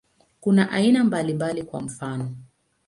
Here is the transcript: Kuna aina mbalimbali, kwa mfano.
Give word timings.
Kuna 0.39 0.71
aina 0.71 1.03
mbalimbali, 1.03 1.63
kwa 1.63 1.81
mfano. 1.81 2.35